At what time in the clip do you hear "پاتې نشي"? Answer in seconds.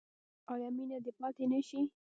1.19-1.81